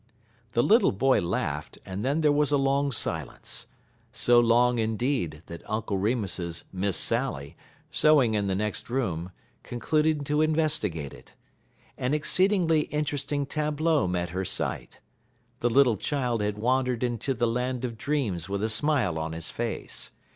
[0.53, 3.67] The little boy laughed, and then there was a long silence
[4.11, 7.55] so long, indeed, that Uncle Remus's "Miss Sally,"
[7.91, 11.35] sewing in the next room, concluded to investigate it.
[11.99, 15.01] An exceedingly interesting tableau met her sight.
[15.59, 19.51] The little child had wandered into the land of dreams with a smile on his
[19.51, 20.11] face.